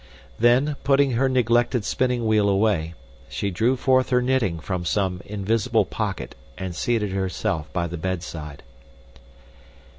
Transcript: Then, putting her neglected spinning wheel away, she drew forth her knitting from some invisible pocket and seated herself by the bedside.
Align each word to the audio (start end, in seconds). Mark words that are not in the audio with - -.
Then, 0.39 0.77
putting 0.83 1.11
her 1.11 1.29
neglected 1.29 1.85
spinning 1.85 2.25
wheel 2.25 2.49
away, 2.49 2.95
she 3.29 3.51
drew 3.51 3.75
forth 3.75 4.09
her 4.09 4.19
knitting 4.19 4.59
from 4.59 4.83
some 4.83 5.21
invisible 5.25 5.85
pocket 5.85 6.33
and 6.57 6.75
seated 6.75 7.11
herself 7.11 7.71
by 7.71 7.85
the 7.85 7.97
bedside. 7.99 8.63